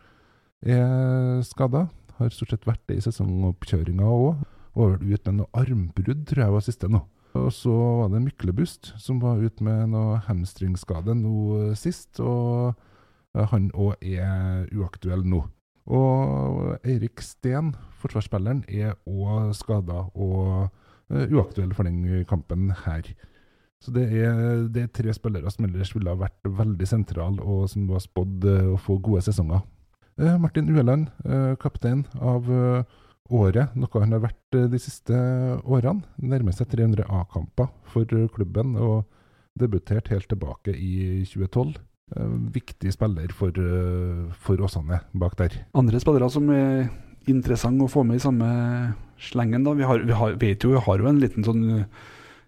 er 0.65 1.43
skada. 1.47 1.89
Har 2.19 2.31
stort 2.31 2.55
sett 2.55 2.69
vært 2.69 2.85
det 2.89 3.01
i 3.01 3.05
sesongoppkjøringa 3.05 4.07
òg. 4.07 4.45
Var 4.75 4.95
vel 4.95 5.15
ut 5.15 5.27
med 5.27 5.41
noe 5.41 5.51
armbrudd, 5.59 6.23
tror 6.29 6.45
jeg 6.45 6.55
var 6.55 6.65
siste 6.67 6.91
nå. 6.91 7.03
Og 7.35 7.51
så 7.51 7.75
var 7.75 8.13
det 8.13 8.23
Myklebust 8.23 8.93
som 9.03 9.19
var 9.23 9.43
ute 9.43 9.65
med 9.67 9.91
noe 9.91 10.21
hamstringskade 10.29 11.17
nå 11.19 11.75
sist. 11.79 12.21
og 12.23 12.79
Han 13.35 13.73
òg 13.75 13.99
er 13.99 14.71
uaktuell 14.71 15.27
nå. 15.27 15.43
Og 15.85 16.79
Eirik 16.87 17.21
Steen, 17.21 17.75
forsvarsspilleren, 18.01 18.63
er 18.71 18.95
òg 19.05 19.53
skada 19.59 20.07
og 20.15 20.71
eh, 21.11 21.27
uaktuell 21.29 21.75
for 21.77 21.85
den 21.85 22.25
kampen 22.31 22.71
her. 22.87 23.11
Så 23.85 23.93
det 23.93 24.07
er, 24.17 24.65
det 24.73 24.87
er 24.87 24.93
tre 24.97 25.13
spillere 25.13 25.51
som 25.53 25.67
ellers 25.67 25.93
ville 25.93 26.09
ha 26.09 26.17
vært 26.17 26.49
veldig 26.49 26.87
sentrale, 26.89 27.45
og 27.45 27.67
som 27.69 27.85
var 27.91 28.01
spådd 28.01 28.47
eh, 28.49 28.69
å 28.73 28.79
få 28.81 28.97
gode 29.05 29.21
sesonger. 29.27 29.61
Eh, 30.17 30.37
Martin 30.41 30.71
Ueland, 30.73 31.11
eh, 31.27 31.53
kaptein 31.61 32.07
av 32.17 32.49
året, 33.35 33.75
noe 33.77 34.01
han 34.01 34.15
har 34.15 34.23
vært 34.25 34.57
de 34.73 34.81
siste 34.81 35.17
årene. 35.65 36.05
Nærmer 36.17 36.57
seg 36.57 36.71
300 36.73 37.05
A-kamper 37.13 37.69
for 37.93 38.09
klubben, 38.33 38.77
og 38.81 39.05
debutert 39.59 40.09
helt 40.13 40.29
tilbake 40.33 40.73
i 40.73 41.23
2012. 41.29 41.77
Eh, 42.17 42.35
viktig 42.57 42.93
spiller 42.95 43.37
for, 43.37 43.53
for 44.41 44.65
Åsane 44.65 45.03
bak 45.13 45.37
der. 45.41 45.61
Andre 45.77 46.01
spillere 46.01 46.33
som 46.33 46.49
er 46.57 46.89
interessante 47.29 47.85
å 47.85 47.93
få 47.93 48.05
med 48.07 48.21
i 48.21 48.25
samme 48.25 48.49
slengen, 49.21 49.65
da. 49.65 49.77
Vi, 49.77 49.85
har, 49.89 50.05
vi 50.09 50.17
har, 50.17 50.37
vet 50.41 50.65
jo, 50.65 50.73
vi 50.73 50.85
har 50.89 51.01
jo 51.05 51.09
en 51.13 51.21
liten 51.21 51.45
sånn 51.45 51.65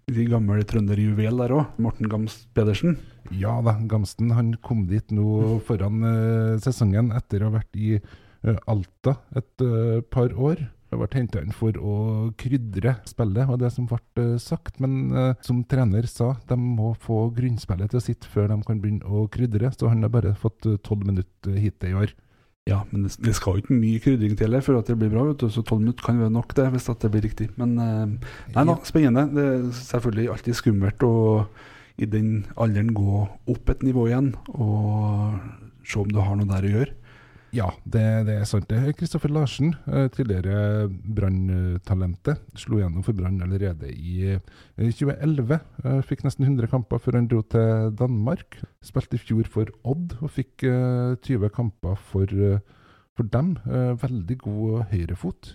gammel 0.07 0.61
trønderjuvel 0.63 1.41
der 1.43 1.51
òg. 1.51 1.79
Morten 1.83 2.07
Gamst 2.07 2.47
Pedersen. 2.55 2.95
Ja 3.35 3.57
da, 3.59 3.73
Gamsten 3.91 4.31
han 4.31 4.53
kom 4.63 4.85
dit 4.87 5.11
nå 5.11 5.59
foran 5.67 6.05
uh, 6.07 6.61
sesongen 6.63 7.11
etter 7.11 7.43
å 7.43 7.49
ha 7.49 7.57
vært 7.57 7.75
i 7.75 7.97
uh, 7.99 8.55
Alta 8.71 9.17
et 9.35 9.65
uh, 9.67 9.99
par 10.07 10.31
år. 10.31 10.63
Jeg 10.93 11.01
ble 11.01 11.09
henta 11.11 11.43
inn 11.43 11.51
for 11.51 11.75
å 11.75 11.97
krydre 12.39 13.01
spillet, 13.03 13.49
var 13.49 13.59
det 13.59 13.73
som 13.75 13.89
ble 13.91 14.29
sagt. 14.39 14.79
Men 14.79 15.11
eh, 15.11 15.33
som 15.43 15.65
trener 15.67 16.07
sa, 16.07 16.37
de 16.47 16.55
må 16.55 16.93
få 17.03 17.25
grunnspillet 17.35 17.91
til 17.91 17.99
å 17.99 18.05
sitte 18.05 18.31
før 18.31 18.53
de 18.53 18.61
kan 18.63 18.79
begynne 18.79 19.03
å 19.11 19.25
krydre. 19.27 19.73
Så 19.75 19.91
han 19.91 20.07
har 20.07 20.15
bare 20.15 20.37
fått 20.39 20.63
tolv 20.87 21.03
minutter 21.11 21.59
hittil 21.59 21.91
i 21.91 21.99
år. 22.05 22.15
Ja, 22.66 22.80
men 22.90 23.04
det, 23.06 23.12
det 23.23 23.37
skal 23.38 23.54
jo 23.54 23.62
ikke 23.62 23.76
mye 23.78 24.00
krydring 24.02 24.32
til 24.35 24.49
heller 24.49 24.64
for 24.66 24.80
at 24.80 24.88
det 24.90 24.96
blir 24.99 25.12
bra. 25.12 25.23
vet 25.28 25.38
du, 25.38 25.46
Så 25.54 25.62
tolv 25.62 25.85
minutter 25.85 26.02
kan 26.02 26.18
være 26.18 26.35
nok, 26.35 26.54
det, 26.58 26.66
hvis 26.75 26.88
det 26.90 27.11
blir 27.14 27.23
riktig. 27.23 27.49
Men 27.61 27.76
eh, 27.78 28.32
nei 28.56 28.64
da, 28.66 28.75
spennende. 28.88 29.28
Det 29.37 29.44
er 29.52 29.64
selvfølgelig 29.78 30.30
alltid 30.35 30.58
skummelt 30.58 31.06
å 31.06 31.14
i 31.96 32.08
den 32.11 32.44
alderen 32.61 32.90
gå 32.92 33.23
opp 33.49 33.70
et 33.73 33.85
nivå 33.87 34.08
igjen 34.11 34.35
og 34.52 35.38
se 35.87 36.02
om 36.02 36.11
du 36.11 36.18
har 36.20 36.37
noe 36.37 36.50
der 36.50 36.66
å 36.66 36.73
gjøre. 36.75 36.96
Ja, 37.57 37.71
det, 37.89 38.03
det 38.29 38.35
er 38.37 38.49
sant. 38.49 38.73
Kristoffer 38.99 39.31
Larsen, 39.33 39.71
eh, 39.89 40.09
tidligere 40.13 40.89
Brann-talentet, 40.91 42.43
slo 42.59 42.81
gjennom 42.83 43.05
for 43.07 43.17
Brann 43.17 43.39
allerede 43.45 43.89
i 43.95 44.17
eh, 44.35 44.41
2011. 44.77 45.57
Eh, 45.85 46.01
Fikk 46.05 46.25
nesten 46.27 46.45
100 46.45 46.69
kamper 46.73 47.01
før 47.01 47.17
han 47.21 47.29
dro 47.31 47.41
til 47.49 47.95
Danmark. 47.97 48.59
Spilte 48.85 49.17
i 49.17 49.23
fjor 49.23 49.49
for 49.53 49.73
Odd 49.89 50.19
og 50.21 50.35
fikk 50.37 50.67
eh, 50.69 51.15
20 51.25 51.53
kamper 51.57 51.97
for, 52.11 52.29
eh, 52.29 52.61
for 53.17 53.31
dem. 53.33 53.55
Eh, 53.65 53.95
Veldig 54.05 54.39
god 54.43 54.91
høyrefot. 54.93 55.55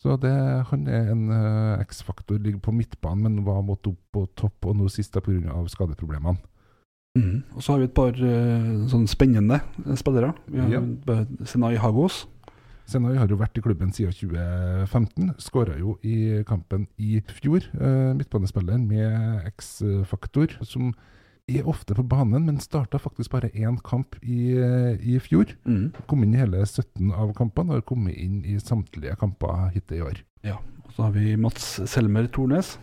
Så 0.00 0.16
det, 0.16 0.32
han 0.70 0.86
er 0.88 1.10
en 1.12 1.26
eh, 1.36 1.82
X-faktor, 1.84 2.40
ligger 2.40 2.62
på 2.64 2.72
midtbanen, 2.72 3.26
men 3.26 3.44
var 3.44 3.60
måttet 3.66 3.92
opp 3.92 4.00
på 4.16 4.24
topp, 4.32 4.70
og 4.70 4.78
nå 4.78 4.88
sist 4.88 5.18
pga. 5.20 5.60
skadeproblemene. 5.68 6.40
Mm. 7.18 7.42
Og 7.56 7.62
så 7.62 7.72
har 7.72 7.80
vi 7.80 7.88
et 7.88 7.96
par 7.96 8.14
uh, 8.14 8.82
sånn 8.90 9.08
spennende 9.10 9.58
eh, 9.82 9.96
spillere. 9.98 10.34
Vi 10.46 10.60
har 10.62 10.76
Ja. 10.76 10.82
Senai 11.48 11.74
Hagos. 11.82 12.26
Senai 12.90 13.16
har 13.18 13.30
jo 13.30 13.38
vært 13.38 13.58
i 13.58 13.62
klubben 13.62 13.90
siden 13.94 14.14
2015. 14.14 15.32
Skåra 15.42 15.78
jo 15.78 15.96
i 16.06 16.42
kampen 16.46 16.86
i 16.98 17.20
fjor. 17.40 17.66
Uh, 17.74 18.12
midtbanespilleren 18.18 18.86
med 18.86 19.46
X-faktor, 19.50 20.54
som 20.62 20.92
er 21.50 21.66
ofte 21.66 21.96
på 21.98 22.04
banen, 22.06 22.44
men 22.46 22.60
starta 22.62 22.98
faktisk 23.02 23.32
bare 23.32 23.50
én 23.58 23.78
kamp 23.82 24.14
i, 24.22 24.54
i 25.02 25.18
fjor. 25.18 25.50
Mm. 25.66 25.90
Kom 26.06 26.22
inn 26.22 26.36
i 26.36 26.42
hele 26.42 26.62
17 26.62 27.10
av 27.10 27.32
kampene, 27.34 27.74
og 27.74 27.80
har 27.80 27.88
kommet 27.88 28.14
inn 28.22 28.44
i 28.46 28.54
samtlige 28.62 29.16
kamper 29.18 29.72
hittil 29.74 29.98
i 29.98 30.04
år. 30.06 30.22
Ja. 30.46 30.60
Og 30.86 30.94
så 30.94 31.08
har 31.08 31.16
vi 31.18 31.34
Mats 31.38 31.80
Selmer 31.90 32.30
Tornes. 32.30 32.76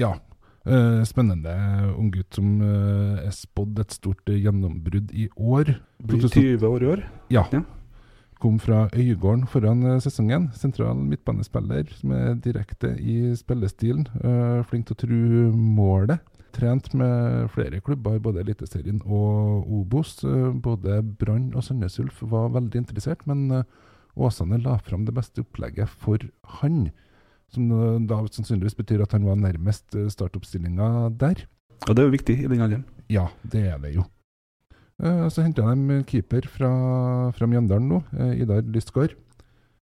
Ja. 0.00 0.18
Eh, 0.66 1.02
spennende 1.08 1.52
unggutt 1.96 2.38
som 2.38 2.56
uh, 2.62 3.20
er 3.22 3.32
spådd 3.34 3.82
et 3.82 3.94
stort 3.94 4.28
uh, 4.30 4.36
gjennombrudd 4.36 5.12
i 5.14 5.28
år. 5.36 5.76
Blir 6.02 6.26
20 6.26 6.66
år 6.68 6.82
i 6.82 6.90
år. 6.94 7.06
Ja. 7.34 7.46
Ja. 7.52 7.62
Kom 8.42 8.58
fra 8.58 8.88
Øygarden 8.90 9.46
foran 9.46 10.00
sesongen. 10.02 10.48
Sentral 10.58 10.98
midtbanespiller 10.98 11.86
som 11.94 12.14
er 12.16 12.34
direkte 12.42 12.90
i 12.98 13.36
spillestilen. 13.38 14.08
flink 14.66 14.88
til 14.88 14.96
å 14.96 15.02
tru 15.04 15.20
målet. 15.54 16.18
Trent 16.52 16.90
med 16.92 17.52
flere 17.54 17.78
klubber 17.80 18.18
i 18.18 18.24
både 18.24 18.42
Eliteserien 18.42 18.98
og 19.06 19.70
Obos. 19.70 20.24
Både 20.58 20.98
Brann 21.06 21.52
og 21.54 21.62
Sandnes 21.62 22.00
Ulf 22.02 22.18
var 22.34 22.50
veldig 22.58 22.82
interessert, 22.82 23.22
men 23.30 23.62
Åsane 24.18 24.58
la 24.58 24.74
fram 24.82 25.06
det 25.06 25.14
beste 25.14 25.46
opplegget 25.46 25.88
for 26.02 26.26
han. 26.58 26.90
Som 27.52 27.68
eh, 27.76 28.00
da 28.08 28.20
sannsynligvis 28.32 28.78
betyr 28.78 29.04
at 29.04 29.12
han 29.16 29.26
var 29.28 29.38
nærmest 29.40 29.96
eh, 29.98 30.08
startoppstillinga 30.12 31.12
der. 31.20 31.44
Og 31.88 31.94
det 31.94 32.02
er 32.02 32.08
jo 32.08 32.16
viktig 32.16 32.36
i 32.38 32.48
den 32.48 32.64
alderen. 32.64 32.84
Ja, 33.12 33.28
det 33.42 33.66
er 33.68 33.80
det 33.82 33.94
jo. 33.96 34.06
Eh, 35.02 35.26
så 35.28 35.44
henta 35.44 35.66
de 35.66 36.00
keeper 36.08 36.46
fra, 36.48 36.72
fra 37.36 37.48
Mjøndalen 37.50 37.90
nå, 37.90 38.02
Idar 38.40 38.64
Lystgård. 38.64 39.16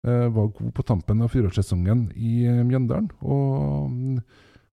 Eh, 0.06 0.26
var 0.30 0.52
god 0.54 0.75
på 0.76 0.85
tampen 0.87 1.25
av 1.25 1.32
fjorårssesongen 1.32 2.11
i 2.14 2.44
Mjøndalen, 2.46 3.08
og 3.26 3.88
mm, 3.90 4.20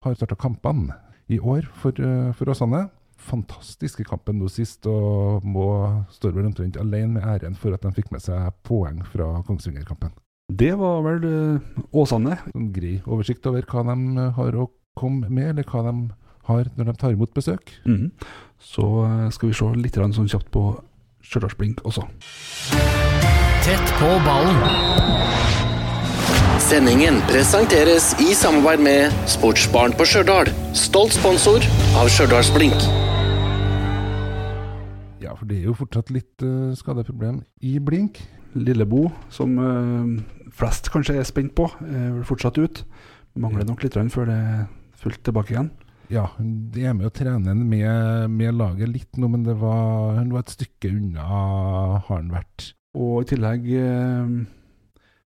har 0.04 0.18
starta 0.18 0.36
kampene 0.36 0.98
i 1.32 1.38
år 1.38 1.70
for, 1.80 1.96
for 2.36 2.52
Åsane. 2.52 2.88
Fantastiske 3.22 4.04
kampen 4.04 4.40
nå 4.42 4.50
sist, 4.50 4.84
og 4.90 5.46
må 5.46 5.68
står 6.12 6.34
vel 6.36 6.50
omtrent 6.50 6.76
alene 6.76 7.14
med 7.16 7.24
æren 7.24 7.56
for 7.56 7.72
at 7.72 7.86
de 7.86 7.94
fikk 7.96 8.10
med 8.12 8.24
seg 8.24 8.50
poeng 8.66 9.00
fra 9.14 9.30
Kongsvinger-kampen. 9.46 10.12
Det 10.58 10.72
var 10.76 11.00
vel 11.06 11.24
eh, 11.24 11.82
Åsane. 11.96 12.36
En 12.52 12.72
grei 12.74 12.98
oversikt 13.06 13.46
over 13.48 13.64
hva 13.68 13.84
de 13.88 14.26
har 14.36 14.56
å 14.58 14.68
komme 14.98 15.30
med, 15.30 15.52
eller 15.52 15.64
hva 15.64 15.84
de 15.86 15.94
har 16.48 16.68
når 16.76 16.90
de 16.90 16.94
tar 17.00 17.14
imot 17.14 17.32
besøk. 17.34 17.72
Mhm. 17.86 18.10
Så 18.62 18.86
eh, 19.06 19.28
skal 19.34 19.48
vi 19.50 19.56
se 19.56 19.68
litt 19.78 19.96
sånn 19.96 20.28
kjapt 20.28 20.50
på 20.54 20.64
Stjørdalsblink 21.22 21.84
også. 21.86 22.04
Tett 23.62 23.94
på 24.00 24.10
ballen. 24.26 24.58
Sendingen 26.62 27.20
presenteres 27.30 28.10
i 28.22 28.34
samarbeid 28.34 28.82
med 28.82 29.16
Sportsbarn 29.30 29.94
på 29.96 30.06
Stjørdal. 30.08 30.50
Stolt 30.78 31.14
sponsor 31.14 31.64
av 31.98 32.10
Stjørdalsblink. 32.10 32.76
Ja, 35.22 35.34
for 35.38 35.46
det 35.46 35.60
er 35.60 35.70
jo 35.70 35.78
fortsatt 35.78 36.10
litt 36.14 36.42
uh, 36.42 36.74
skadeproblem 36.78 37.42
i 37.62 37.76
blink. 37.82 38.18
Lillebo, 38.54 39.06
som 39.32 39.54
eh, 39.58 40.41
flest 40.52 40.90
kanskje 40.92 41.18
er 41.20 41.28
spent 41.28 41.54
på, 41.58 41.68
er 41.86 42.12
vel 42.16 42.26
fortsatt 42.28 42.60
ut. 42.60 42.84
Mangler 43.40 43.64
nok 43.68 43.84
litt 43.84 43.96
før 44.12 44.28
det 44.28 44.36
er 44.36 44.66
fullt 45.02 45.22
tilbake 45.24 45.54
igjen. 45.54 45.72
Ja, 46.12 46.26
de 46.38 46.84
er 46.84 46.92
med 46.96 47.08
å 47.08 47.14
trene 47.14 47.54
med, 47.56 48.28
med 48.32 48.56
laget 48.58 48.90
litt 48.90 49.16
nå, 49.20 49.30
men 49.32 49.46
det 49.46 49.54
var, 49.60 50.18
han 50.18 50.32
var 50.34 50.44
et 50.44 50.52
stykke 50.52 50.90
unna, 50.92 51.24
har 51.24 52.04
han 52.10 52.28
vært. 52.32 52.72
Og 52.98 53.22
i 53.22 53.30
tillegg 53.30 53.70
eh, 53.80 54.34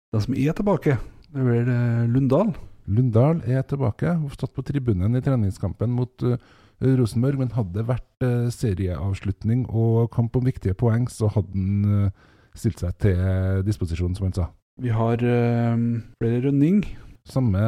De 0.10 0.22
som 0.24 0.34
er 0.34 0.56
tilbake, 0.58 0.96
det 1.30 1.44
er 1.44 1.46
vel 1.46 1.70
eh, 1.70 2.08
Lundahl. 2.10 2.56
Lundahl 2.90 3.44
er 3.46 3.62
tilbake, 3.70 4.16
Hun 4.18 4.34
stått 4.34 4.56
på 4.56 4.66
tribunen 4.66 5.20
i 5.20 5.22
treningskampen 5.22 5.94
mot 5.94 6.26
eh, 6.26 6.42
Rosenborg, 6.82 7.38
men 7.44 7.54
hadde 7.54 7.78
det 7.78 7.86
vært 7.92 8.26
eh, 8.26 8.50
serieavslutning 8.56 9.68
og 9.70 10.10
kamp 10.16 10.40
om 10.40 10.50
viktige 10.50 10.74
poeng, 10.74 11.06
så 11.12 11.30
hadde 11.30 11.54
han 11.54 12.08
eh, 12.08 12.26
stilt 12.58 12.82
seg 12.82 12.98
til 13.06 13.62
disposisjon, 13.68 14.18
som 14.18 14.32
han 14.32 14.40
sa. 14.40 14.50
Vi 14.82 14.90
har 14.90 15.22
eh, 15.22 15.82
flere 16.18 16.42
Rønning. 16.42 16.82
Samme, 17.30 17.60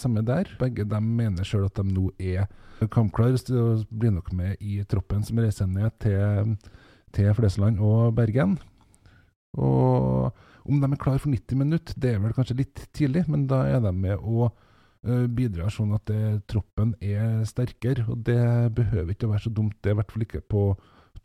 samme 0.00 0.22
der. 0.24 0.48
Begge 0.56 0.86
de 0.88 1.00
mener 1.04 1.44
sjøl 1.44 1.66
at 1.68 1.76
de 1.76 1.84
nå 1.84 2.08
er 2.16 2.46
kampklare 2.92 3.36
og 3.52 3.84
blir 3.92 4.14
nok 4.14 4.30
med 4.32 4.62
i 4.64 4.78
troppen 4.88 5.24
som 5.24 5.40
reiser 5.40 5.68
ned 5.68 5.92
til, 6.00 6.54
til 7.12 7.28
Flesland 7.36 7.80
og 7.84 8.14
Bergen. 8.16 8.56
Og 9.60 10.32
om 10.64 10.80
de 10.80 10.88
er 10.88 11.00
klare 11.00 11.20
for 11.20 11.28
90 11.28 11.60
minutter, 11.60 11.94
det 12.00 12.14
er 12.14 12.24
vel 12.24 12.32
kanskje 12.36 12.58
litt 12.62 12.86
tidlig, 12.96 13.26
men 13.28 13.44
da 13.50 13.62
er 13.68 13.84
de 13.84 13.92
med 13.92 14.16
og 14.16 14.48
eh, 15.04 15.28
bidrar 15.28 15.72
sånn 15.72 15.92
at 15.96 16.08
det, 16.08 16.40
troppen 16.48 16.96
er 17.04 17.44
sterkere. 17.44 18.08
Og 18.08 18.24
det 18.24 18.72
behøver 18.80 19.12
ikke 19.12 19.28
å 19.28 19.34
være 19.34 19.44
så 19.44 19.52
dumt. 19.52 19.76
Det 19.84 19.92
er 19.92 19.98
i 19.98 20.00
hvert 20.00 20.16
fall 20.16 20.24
ikke 20.24 20.44
på 20.56 20.70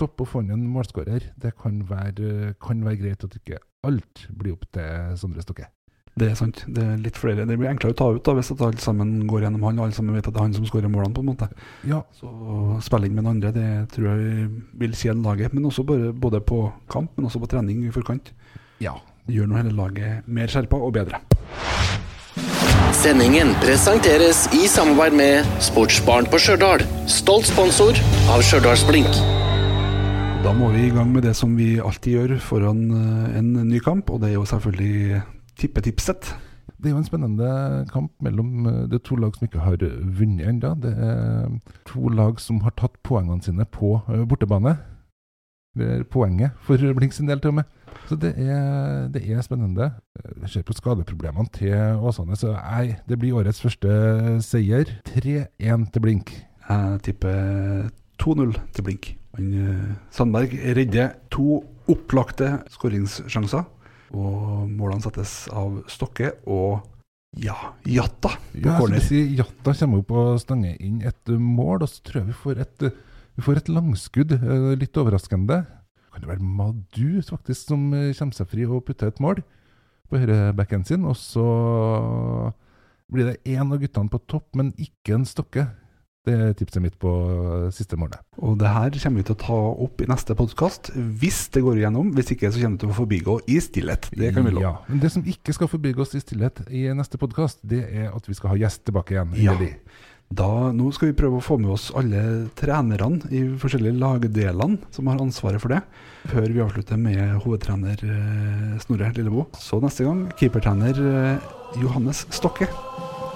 topp 0.01 0.23
å 0.25 0.27
få 0.27 0.41
inn 0.43 0.51
en 0.55 0.65
målskårer. 0.73 1.29
Det 1.39 1.53
kan 1.61 1.81
være, 1.89 2.55
kan 2.61 2.81
være 2.85 2.99
greit 3.03 3.23
at 3.27 3.37
ikke 3.39 3.61
alt 3.87 4.25
blir 4.29 4.57
opp 4.57 4.65
til 4.75 5.15
Sondre 5.21 5.45
Stokke. 5.45 5.69
Det 6.11 6.27
er 6.27 6.35
sant. 6.35 6.65
Det 6.67 6.83
er 6.83 6.97
litt 6.99 7.15
flere. 7.15 7.45
Det 7.47 7.55
blir 7.55 7.69
enklere 7.71 7.95
å 7.95 7.97
ta 7.97 8.09
ut 8.11 8.25
da, 8.27 8.33
hvis 8.35 8.49
at 8.51 8.59
alle 8.67 8.81
sammen 8.83 9.13
går 9.31 9.45
gjennom 9.45 9.63
han, 9.63 9.77
og 9.79 9.85
alle 9.87 9.95
sammen 9.95 10.17
vet 10.17 10.27
at 10.27 10.35
det 10.35 10.41
er 10.41 10.47
han 10.49 10.57
som 10.57 10.65
skårer 10.67 10.91
målene. 10.91 11.15
på 11.15 11.23
en 11.23 11.29
måte. 11.31 11.47
Ja, 11.87 12.01
Så 12.19 12.27
spille 12.83 13.07
inn 13.07 13.15
med 13.15 13.23
den 13.23 13.31
andre, 13.31 13.53
det 13.55 13.69
tror 13.95 14.09
jeg 14.11 14.49
vil 14.83 14.91
tjene 14.99 15.23
laget. 15.23 15.53
Men 15.55 15.69
også 15.71 15.85
bare, 15.87 16.11
både 16.11 16.41
på 16.43 16.65
kamp, 16.91 17.15
men 17.15 17.29
også 17.29 17.39
på 17.39 17.47
trening 17.55 17.85
i 17.87 17.93
forkant. 17.95 18.33
ja. 18.83 18.97
Det 19.27 19.35
gjør 19.37 19.47
nå 19.51 19.55
hele 19.59 19.71
laget 19.77 20.27
mer 20.27 20.49
skjerpa 20.49 20.79
og 20.81 20.95
bedre. 20.97 21.19
Sendingen 22.97 23.53
presenteres 23.61 24.47
i 24.57 24.65
samarbeid 24.67 25.13
med 25.13 25.51
Sportsbarn 25.61 26.25
på 26.25 26.39
Stjørdal. 26.41 26.83
Stolt 27.05 27.45
sponsor 27.49 28.01
av 28.33 28.41
Stjørdalsblink. 28.41 29.40
Da 30.41 30.55
må 30.57 30.71
vi 30.73 30.87
i 30.87 30.89
gang 30.89 31.11
med 31.13 31.21
det 31.21 31.35
som 31.37 31.51
vi 31.53 31.75
alltid 31.77 32.15
gjør 32.15 32.31
foran 32.41 32.79
eh, 32.97 33.35
en 33.37 33.51
ny 33.69 33.77
kamp, 33.85 34.09
og 34.09 34.23
det 34.23 34.31
er 34.31 34.39
jo 34.39 34.45
selvfølgelig 34.49 35.19
tippetipset. 35.61 36.31
Det 36.81 36.89
er 36.89 36.95
jo 36.95 37.01
en 37.01 37.05
spennende 37.05 37.49
kamp 37.91 38.09
mellom 38.25 38.65
eh, 38.65 38.79
det 38.89 38.97
er 38.97 39.03
to 39.05 39.19
lag 39.21 39.37
som 39.37 39.45
ikke 39.45 39.61
har 39.61 39.77
vunnet 40.17 40.49
ennå. 40.49 40.71
Det 40.81 40.95
er 40.97 41.45
to 41.85 42.09
lag 42.09 42.41
som 42.41 42.63
har 42.65 42.73
tatt 42.73 42.97
poengene 43.05 43.45
sine 43.45 43.67
på 43.69 43.99
bortebane. 44.33 44.73
Det 45.77 45.91
er 45.99 46.03
poenget 46.09 46.57
for 46.65 46.89
Blink 46.97 47.13
sin 47.13 47.29
del, 47.29 47.39
til 47.39 47.53
og 47.53 47.59
med. 47.61 47.69
Så 48.09 48.17
det 48.17 48.33
er, 48.41 49.07
det 49.13 49.21
er 49.21 49.45
spennende. 49.45 49.91
Jeg 50.41 50.55
ser 50.55 50.65
på 50.65 50.73
skadeproblemene 50.73 51.53
til 51.53 52.01
Åsane, 52.01 52.35
så 52.35 52.57
nei, 52.57 52.97
det 53.05 53.21
blir 53.21 53.37
årets 53.37 53.61
første 53.61 54.41
seier. 54.41 54.97
3-1 55.13 55.89
til 55.93 56.01
Blink. 56.01 56.33
Jeg 56.65 57.01
tipper 57.05 57.91
2-0 58.17 58.57
til 58.73 58.89
Blink. 58.89 59.13
Han, 59.37 59.51
eh, 59.53 59.91
Sandberg 60.11 60.55
redder 60.75 61.13
to 61.31 61.61
opplagte 61.91 62.61
skåringssjanser. 62.73 63.65
Og 64.11 64.67
målene 64.67 65.01
settes 65.05 65.47
av 65.55 65.77
Stokke 65.87 66.33
og 66.51 66.81
ja, 67.39 67.55
Jatta 67.87 68.33
på 68.51 68.59
Ja, 68.65 68.73
corner. 68.77 68.99
si 68.99 69.21
Jatta 69.37 69.71
kommer 69.79 70.01
opp 70.01 70.11
og 70.11 70.39
stanger 70.43 70.75
inn 70.83 70.97
et 71.07 71.31
mål, 71.31 71.85
og 71.85 71.87
så 71.87 72.01
tror 72.03 72.19
jeg 72.19 72.27
vi 72.27 72.35
får 72.41 72.59
et, 72.59 72.83
vi 73.37 73.41
får 73.45 73.61
et 73.61 73.69
langskudd. 73.71 74.33
eh, 74.35 74.75
Litt 74.75 74.97
overraskende. 74.99 75.61
Kan 76.11 76.25
det 76.25 76.27
være 76.27 76.43
Madu 76.43 77.21
faktisk 77.23 77.69
som 77.71 77.93
eh, 77.95 78.11
kommer 78.19 78.35
seg 78.35 78.49
fri 78.51 78.65
og 78.67 78.83
putter 78.83 79.07
et 79.07 79.21
mål 79.23 79.39
på 80.11 80.19
høyrebacken 80.19 80.83
sin? 80.85 81.05
Og 81.07 81.15
så 81.15 81.45
blir 83.11 83.31
det 83.31 83.39
én 83.55 83.63
av 83.71 83.79
guttene 83.79 84.11
på 84.11 84.19
topp, 84.27 84.49
men 84.59 84.73
ikke 84.79 85.15
en 85.15 85.25
Stokke. 85.27 85.69
Det 86.27 86.33
er 86.37 86.51
tipset 86.53 86.83
mitt 86.83 86.97
på 87.01 87.09
eh, 87.09 87.69
siste 87.73 87.97
målet. 87.97 88.21
Og 88.45 88.53
det 88.61 88.69
her 88.69 88.93
kommer 88.93 89.23
vi 89.23 89.25
til 89.25 89.33
å 89.33 89.41
ta 89.41 89.57
opp 89.87 90.03
i 90.03 90.09
neste 90.09 90.35
podkast, 90.37 90.91
hvis 90.93 91.47
det 91.55 91.63
går 91.65 91.79
igjennom. 91.81 92.11
Hvis 92.13 92.35
ikke, 92.35 92.51
så 92.53 92.61
kommer 92.61 92.77
det 92.77 92.83
til 92.85 92.93
å 92.93 92.97
forbigå 92.99 93.37
i 93.49 93.57
stillhet. 93.63 94.11
Det 94.13 94.29
kan 94.35 94.45
vi 94.45 94.53
love. 94.53 94.67
Ja, 94.67 94.75
men 94.85 95.01
det 95.01 95.09
som 95.15 95.25
ikke 95.25 95.55
skal 95.57 95.71
forbigås 95.71 96.13
i 96.13 96.21
stillhet 96.21 96.61
i 96.69 96.85
neste 96.93 97.17
podkast, 97.21 97.63
det 97.65 97.81
er 97.89 98.13
at 98.13 98.29
vi 98.29 98.37
skal 98.37 98.53
ha 98.53 98.61
gjest 98.61 98.85
tilbake 98.85 99.17
igjen. 99.17 99.33
Ja. 99.41 99.57
Da, 100.31 100.47
nå 100.71 100.93
skal 100.95 101.09
vi 101.09 101.17
prøve 101.19 101.41
å 101.41 101.43
få 101.43 101.57
med 101.59 101.73
oss 101.73 101.89
alle 101.97 102.21
trenerne 102.55 103.27
i 103.35 103.41
forskjellige 103.59 103.99
lagdelene 103.99 104.79
som 104.95 105.09
har 105.11 105.19
ansvaret 105.19 105.59
for 105.59 105.73
det, 105.73 105.81
før 106.31 106.47
vi 106.53 106.63
avslutter 106.63 107.01
med 107.01 107.41
hovedtrener 107.43 108.05
eh, 108.05 108.77
Snorre 108.85 109.11
Lillebo. 109.17 109.49
Så 109.59 109.81
neste 109.83 110.07
gang 110.07 110.27
keepertrener 110.39 111.01
eh, 111.01 111.49
Johannes 111.81 112.23
Stokke. 112.31 112.69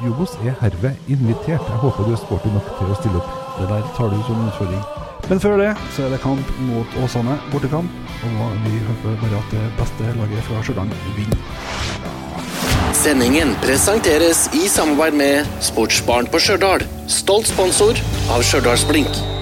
Jobos 0.04 0.34
er 0.44 0.56
herved 0.60 0.96
invitert. 1.08 1.64
Jeg 1.72 1.80
håper 1.80 2.04
du 2.04 2.12
er 2.12 2.20
sporty 2.20 2.52
nok 2.52 2.68
til 2.80 2.92
å 2.92 2.98
stille 3.00 3.20
opp. 3.22 3.36
Det 3.56 3.68
der 3.70 3.86
tar 3.96 4.12
du 4.12 4.18
som 4.28 4.42
utfordring. 4.50 4.82
Men 5.30 5.42
før 5.42 5.56
det 5.62 5.70
så 5.96 6.06
er 6.06 6.12
det 6.14 6.20
kamp 6.24 6.52
mot 6.68 6.98
Åsane, 7.04 7.38
bortekamp. 7.54 8.02
Og 8.28 8.58
vi 8.66 8.82
håper 8.90 9.16
bare 9.24 9.40
at 9.40 9.56
det 9.56 9.64
beste 9.80 10.12
laget 10.20 10.50
fra 10.50 10.64
Stjørdal 10.66 10.92
vinner. 11.16 11.40
Sendingen 12.96 13.56
presenteres 13.64 14.46
i 14.56 14.68
samarbeid 14.72 15.16
med 15.22 15.56
Sportsbaren 15.64 16.28
på 16.32 16.44
Stjørdal. 16.44 16.84
Stolt 17.12 17.48
sponsor 17.54 18.04
av 18.36 18.44
Stjørdals 18.44 18.86
Blink. 18.92 19.35